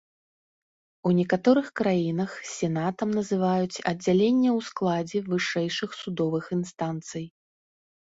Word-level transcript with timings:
У 1.07 1.09
некаторых 1.17 1.67
краінах 1.81 2.31
сенатам 2.51 3.09
называюць 3.17 3.81
аддзялення 3.91 4.49
ў 4.57 4.69
складзе 4.69 5.19
вышэйшых 5.35 5.89
судовых 6.01 6.45
інстанцый. 6.59 7.25